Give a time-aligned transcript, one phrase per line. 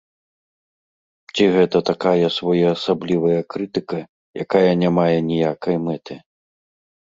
[1.33, 3.99] Ці гэта такая своеасаблівая крытыка,
[4.47, 6.21] якая не мае ніякай мэты?